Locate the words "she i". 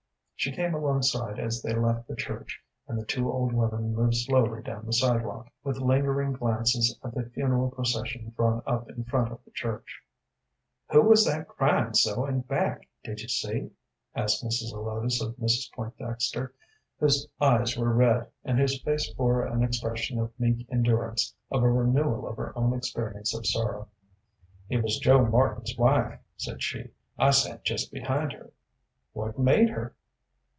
26.63-27.29